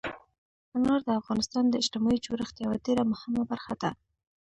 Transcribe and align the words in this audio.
انار 0.77 1.01
د 1.07 1.09
افغانستان 1.19 1.65
د 1.69 1.73
اجتماعي 1.81 2.19
جوړښت 2.25 2.55
یوه 2.65 2.75
ډېره 2.85 3.03
مهمه 3.11 3.41
برخه 3.51 3.73
ده. 3.81 3.91